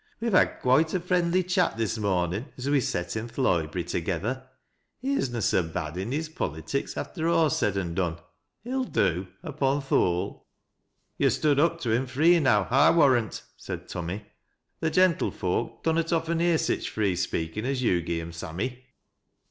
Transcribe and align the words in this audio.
We've 0.19 0.33
had 0.33 0.61
quoite 0.61 0.95
a 0.95 0.99
friendly 0.99 1.43
chat 1.43 1.77
this 1.77 1.95
mornin' 1.99 2.51
as 2.57 2.67
we 2.67 2.81
set 2.81 3.15
i' 3.15 3.21
th' 3.27 3.37
loibery 3.37 3.83
together. 3.83 4.47
He 4.99 5.13
is 5.13 5.29
na 5.29 5.41
so 5.41 5.61
bad 5.61 5.95
i' 5.95 6.03
his 6.05 6.27
poUytics 6.27 6.97
after 6.97 7.29
aw's 7.29 7.55
said 7.59 7.77
an 7.77 7.93
done. 7.93 8.17
He'll 8.63 8.83
do, 8.83 9.27
upo' 9.47 9.79
th' 9.79 9.83
whole."" 9.89 10.47
Yo' 11.19 11.29
stood 11.29 11.59
up 11.59 11.79
to 11.81 11.91
him 11.91 12.07
free 12.07 12.33
enow, 12.33 12.65
I 12.71 12.89
warrai.t," 12.89 13.43
said 13.55 13.87
Tummy." 13.87 14.25
Th' 14.83 14.91
gentle 14.91 15.29
folk 15.29 15.83
dunnot 15.83 16.11
often 16.11 16.39
hear 16.39 16.57
sich 16.57 16.89
free 16.89 17.13
fpeakin' 17.13 17.65
as 17.65 17.83
yo' 17.83 18.01
gi' 18.01 18.21
'em, 18.21 18.31
Sammy." 18.33 18.83